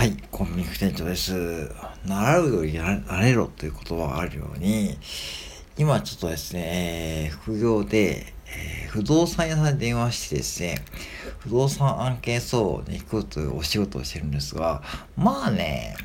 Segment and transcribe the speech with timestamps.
[0.00, 1.68] はい、コンビニ副店長です。
[2.06, 4.96] 習うより慣れろという言葉があるように、
[5.76, 10.82] 今ちょっとですね、えー、副業で、えー、不動産屋さんに電話してですね、
[11.40, 14.82] 不動産案件層に行くというお仕事をしてるんですが、
[15.18, 15.98] まあね、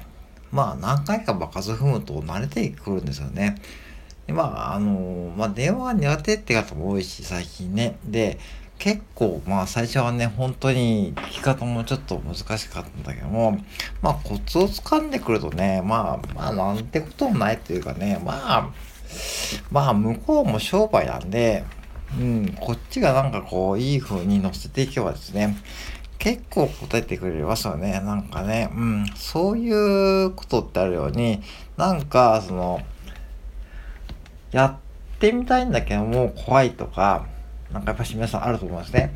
[0.51, 3.55] まあ何回か場数踏むと慣れてくるんですよね。
[4.27, 7.97] でまあ、あのまあ電話苦手って方も多いし、最近ね。
[8.03, 8.39] で、
[8.77, 13.59] 結構まあ最初はね本当に聞き方もちょっと難しかったんだけども
[14.01, 18.69] まあコツをつかんでくるとねまあまあなんてこともないというかねまあ
[19.71, 21.63] まあ向こうも商売なんで
[22.19, 25.57] うんこっちがなんかこういい風に乗せていけばですね
[26.17, 31.41] 結構答えてくれますよねなんかねうんそういうことってあるように
[31.77, 32.81] なんかその
[34.51, 37.27] やってみたいんだけども怖いとか
[37.75, 39.13] なんかやっぱし皆さんあると思いますね。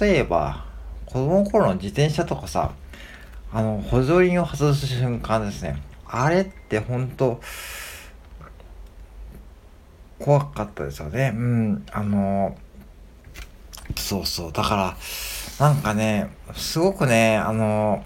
[0.00, 0.64] 例えば、
[1.06, 2.70] 子供の頃の自転車とかさ、
[3.52, 5.82] あの、補助輪を外す瞬間ですね。
[6.06, 7.40] あれって本当
[10.20, 11.32] 怖かったですよね。
[11.34, 12.56] うん、あの、
[13.96, 14.52] そうそう。
[14.52, 14.96] だから、
[15.58, 18.04] なんかね、すごくね、あの、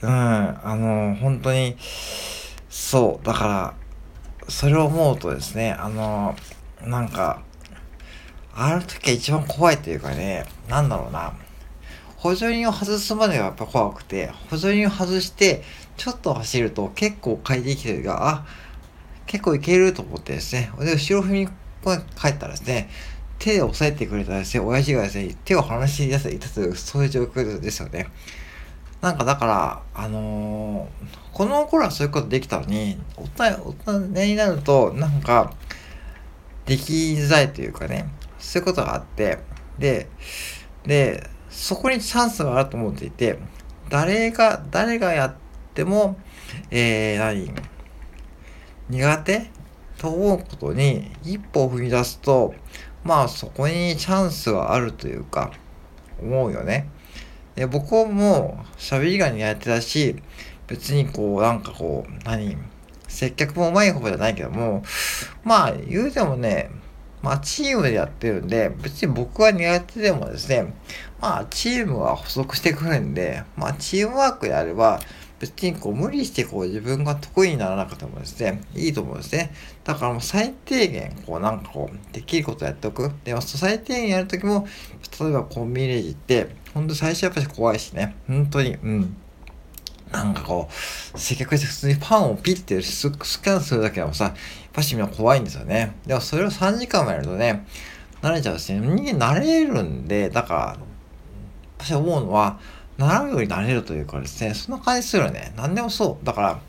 [0.00, 1.76] うん、あの、本当に、
[2.70, 3.74] そう、だから、
[4.48, 6.34] それを思うとですね、あの、
[6.82, 7.42] なんか、
[8.56, 11.34] あの時は一番怖いというかね、なんだろうな。
[12.16, 15.62] 補助輪を外すまでがやっぱ怖くて、補助輪を外して、
[15.96, 18.46] ちょっと走ると結構快適というか、あ、
[19.26, 20.70] 結構いけると思ってですね。
[20.78, 21.48] で、後ろ踏み
[22.16, 22.88] 帰ったらですね、
[23.38, 28.06] 手で押さえてくれたですね、親父がですね、手を離し出していたという、そういう状況ですよね。
[29.00, 32.98] なんかだから、あのー、この頃はそういうことできたのに、
[33.36, 35.52] 大人になると、なんか、
[36.64, 38.06] できづらいというかね、
[38.44, 39.38] そういうことがあって、
[39.78, 40.08] で、
[40.84, 43.38] で、そこにチャンスがあると思っていて、
[43.88, 45.34] 誰が、誰がやっ
[45.74, 46.16] ても、
[46.70, 47.52] えー、何？
[48.90, 49.50] 苦手？
[49.98, 52.54] と思うことに一歩踏み出すと、
[53.02, 55.52] まあそこにチャンスがあるというか、
[56.20, 56.88] 思うよね。
[57.54, 60.16] で僕も喋りが苦手だし、
[60.66, 62.56] 別にこう、なんかこう、何？
[63.06, 64.82] 接客もうまい方じゃないけども、
[65.44, 66.70] まあ言うてもね、
[67.24, 70.74] まあ、チームでやってるんで、別に僕は苦手でもですね、
[71.22, 75.00] まあ、チームは補足してくるんで、まあ、チームワークであれば、
[75.40, 79.54] 別にこう無理してこう自分が得意にならなくてもですね、いいと思うんですね。
[79.84, 83.10] だからもう最低限、こうなんかこう、できることやっておく。
[83.24, 84.66] でも最低限やるときも、
[85.18, 89.16] 例えばコンビニレジって、ほんと最初やっぱり怖いしね、本当に、うん。
[90.14, 90.68] なんかこ
[91.14, 94.34] う、接客して普通にパンをピッてススキャンするだけでもさ、やっ
[94.72, 95.96] ぱしみんな怖いんですよね。
[96.06, 97.66] でもそれを3時間もやるとね、
[98.22, 100.76] 慣れちゃうし、ね、人間慣れるんで、だから、
[101.78, 102.60] 私思うのは、
[102.96, 105.52] 習うより慣れるというかですね、そんな感じするよね。
[105.56, 106.24] 何でもそう。
[106.24, 106.60] だから、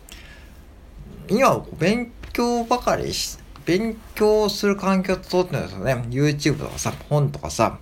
[1.29, 5.94] 今、勉強ばかりし、勉強する環境って整ってるんですよね。
[6.09, 7.77] YouTube とかさ、本とかさ、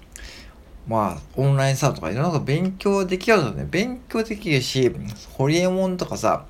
[0.88, 3.66] まあ、オンラインサーとかいろんなこと勉強できるのね。
[3.70, 4.92] 勉強できるし、
[5.32, 6.46] ホリエモンとかさ、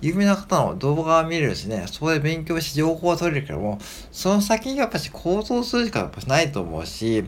[0.00, 3.78] 有名な方の動画が見れるしね、そこで勉強して情報は取れるけども、
[4.10, 7.24] その先にやっぱし行動するしかやっぱないと思うし、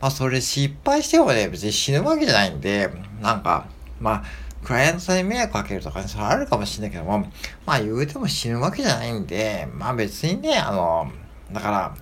[0.00, 2.90] まあそれ失敗してもね、別に死ぬわけじゃないんで、
[3.22, 3.66] なんか、
[4.00, 4.24] まあ、
[4.64, 7.30] クライアントさんに迷惑かけるとかね、それあるかもしれないけども、
[7.64, 11.10] まあ言うても死ぬわけじゃないんで、まあ別にね、あの、
[11.52, 11.96] だから、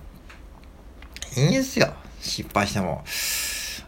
[1.37, 1.93] いいんですよ。
[2.19, 3.03] 失敗しても。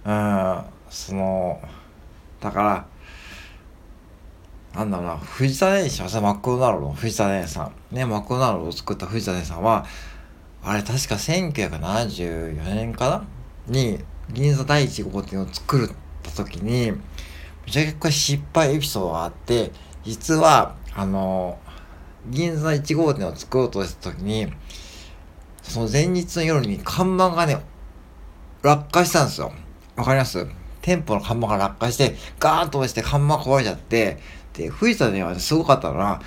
[0.08, 1.60] うん、その、
[2.40, 2.86] だから、
[4.74, 9.86] なんだろうな、藤田姉さん、マクドナルドの藤田姉さん、ね、マクドナルドを作った藤田姉さんは、
[10.64, 13.26] あれ確か1974年かな？
[13.68, 14.00] に、
[14.32, 15.90] 銀座第1号店を作っ
[16.24, 16.94] た時に、
[17.66, 19.74] めちゃくちゃ失敗エピソードがあって、
[20.06, 21.60] 実は、あの、
[22.30, 24.54] 銀座1号店を作ろうとした時に、
[25.64, 27.62] その前日の夜に看板がね、
[28.62, 29.52] 落下したんですよ。
[29.98, 30.48] わかります？
[30.82, 34.20] 店舗の看板が落下して、ガーンと落ちて看板壊れちゃって、
[34.54, 36.22] で、藤田ではすごかったのは、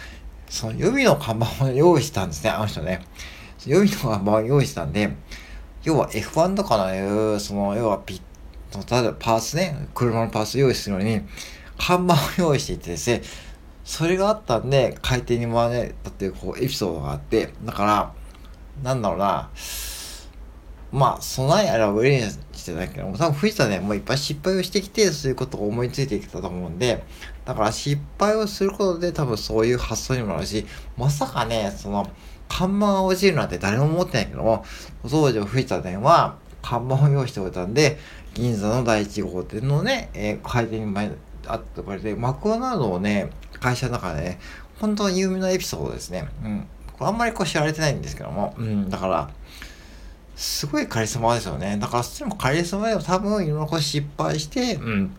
[0.49, 3.01] その予備の看板を用意したんですね、あの人ね。
[3.65, 5.11] 予備の看板を用意したんで、
[5.85, 11.23] 要は F1 とかのいう、その、要はピッ、例えばパーツね、車のパーツ用意するのに、
[11.79, 13.23] 看板を用意していてですね、
[13.85, 18.13] それがあったんで、回転に回れたっていう、こう、エピソードがあって、だから、
[18.83, 19.49] なんだろうな、
[20.93, 27.05] まあ、備えあれば上にしてないけども、多分藤田ね、もういっぱい失敗をしてきて、そういうことを思いついてきたと思うんで、
[27.45, 30.67] だから失敗をすることで多分そういう発想にもなるし、
[30.97, 32.11] まさかね、その、
[32.49, 34.65] 看板が落ちるなんて誰も思ってないけども、
[35.09, 37.99] 当時藤田店は看板を用意しておいたんで、
[38.35, 41.13] 銀座の第1号店のね、えー、回転前
[41.47, 44.41] あってこれで、マクドナルドのね、会社の中でね、
[44.81, 46.29] 本当に有名なエピソードですね。
[46.45, 46.67] うん。
[46.99, 49.31] これあんまりこう知られてないんですけども、うん、だから、
[50.41, 51.77] すごいカリスマですよね。
[51.79, 55.15] だから、それもカリスマでも多分いろいろこう失敗して、うん。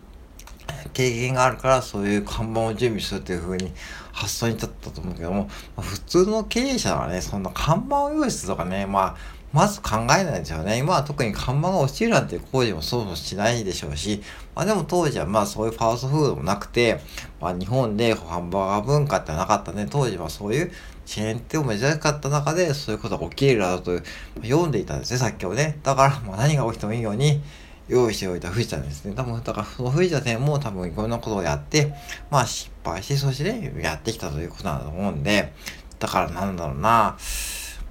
[0.92, 3.72] 経験があるからそういう看板を準備するっていう風に
[4.12, 9.16] 発想に立ったと思うけども、まあ、普通の経営者はね、そんな看板を用意するとかね、まあ、
[9.52, 10.78] まず考えないですよね。
[10.78, 14.22] 今は特に看板が落ちるなんて工事もそもそもしないでしょうし、
[14.54, 17.00] まあでも当時はまあそういうファーストフードもなくて、
[17.38, 19.86] まあ日本でハンバーガー文化ってなかったね。
[19.90, 20.72] 当時はそういう
[21.04, 24.00] チェーン店も珍しかった中でそういうことが起きるだろうと
[24.42, 25.78] 読んでいたんですね、さっきもね。
[25.82, 27.42] だからまあ何が起きてもいいように、
[27.88, 29.14] 用意しておいた藤田ですね。
[29.14, 31.92] 多分、だからその藤田店も多分いろんなことをやって、
[32.30, 35.52] まあ失敗して、そして、ね、やってきたということなんだと思うんで、
[35.98, 37.16] だからなんだろうな、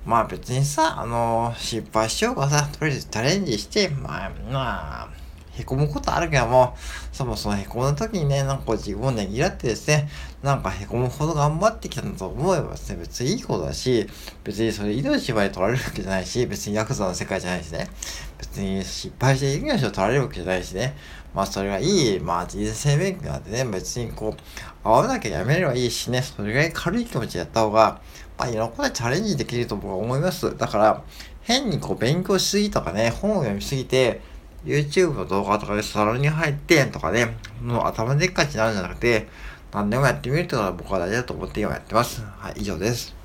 [0.05, 5.09] まあ別にさ、あの、失敗しようがさ、とりあえずチャレンジして、まあ、まあ、
[5.61, 6.75] へこむことあるけども、
[7.11, 10.09] そもそもへこむ時にね、なんか自分をねぎらってですね、
[10.41, 14.07] なんかへこむほど頑張ってきたんだと思えばですね、別にいいことだし、
[14.43, 17.87] 別にそれ命まで取られるわけじゃないし、別にヤクザの世界じゃないしね、
[18.39, 20.97] 別に失敗して命を取られるわけじゃないしね、
[21.33, 24.41] まあそれがいい、まあ人生勉強なんてね、別にこう、
[24.83, 28.01] 合わなきゃやめればいいしね、それぐらい軽い気持ちでやった方が、
[28.37, 30.57] まあいろんなことチャレンジできると僕は思います。
[30.57, 31.03] だから、
[31.41, 34.21] 変にこう勉強しすぎとかね、本を読みすぎて、
[34.65, 39.27] YouTube の動画とかでサロンに入ってとかね、もう頭でっかちになるんじゃなくて、
[39.71, 42.21] 何でもやってみるっていうのが僕は大事だと思って今やってます。
[42.21, 43.20] はい、以上です。